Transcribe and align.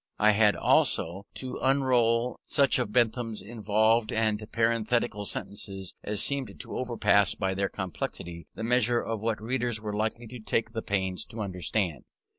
I 0.17 0.31
had 0.31 0.55
also 0.55 1.27
to 1.35 1.59
unroll 1.59 2.39
such 2.47 2.79
of 2.79 2.91
Bentham's 2.91 3.39
involved 3.43 4.11
and 4.11 4.43
parenthetical 4.51 5.25
sentences 5.25 5.93
as 6.03 6.23
seemed 6.23 6.59
to 6.59 6.75
overpass 6.75 7.35
by 7.35 7.53
their 7.53 7.69
complexity 7.69 8.47
the 8.55 8.63
measure 8.63 9.01
of 9.03 9.19
what 9.21 9.39
readers 9.39 9.79
were 9.79 9.93
likely 9.93 10.25
to 10.25 10.39
take 10.39 10.71
the 10.73 10.81
pains 10.81 11.23
to 11.25 11.41
understand. 11.41 12.05